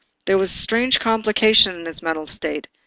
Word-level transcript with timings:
There 0.25 0.39
was 0.39 0.51
a 0.51 0.55
strange 0.57 0.99
complication 0.99 1.75
in 1.75 1.85
his 1.85 2.01
mental 2.01 2.25
state. 2.25 2.67